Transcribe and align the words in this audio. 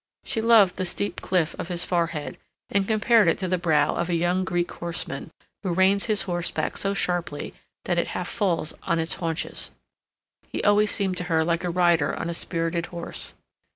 She 0.23 0.41
loved 0.41 0.77
the 0.77 0.85
steep 0.85 1.21
cliff 1.21 1.55
of 1.59 1.67
his 1.67 1.83
forehead, 1.85 2.39
and 2.71 2.87
compared 2.87 3.27
it 3.27 3.37
to 3.37 3.47
the 3.47 3.59
brow 3.59 3.93
of 3.93 4.09
a 4.09 4.15
young 4.15 4.43
Greek 4.43 4.71
horseman, 4.71 5.29
who 5.61 5.75
reins 5.75 6.05
his 6.07 6.23
horse 6.23 6.49
back 6.49 6.75
so 6.75 6.95
sharply 6.95 7.53
that 7.85 7.99
it 7.99 8.07
half 8.17 8.27
falls 8.27 8.73
on 8.81 8.97
its 8.97 9.13
haunches. 9.13 9.69
He 10.47 10.63
always 10.63 10.89
seemed 10.89 11.17
to 11.17 11.25
her 11.25 11.43
like 11.45 11.63
a 11.63 11.69
rider 11.69 12.15
on 12.15 12.31
a 12.31 12.33
spirited 12.33 12.87
horse. 12.87 13.35